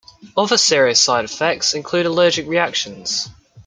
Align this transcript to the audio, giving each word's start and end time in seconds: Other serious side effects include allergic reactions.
Other 0.35 0.57
serious 0.57 0.99
side 0.99 1.25
effects 1.25 1.75
include 1.75 2.07
allergic 2.07 2.47
reactions. 2.47 3.29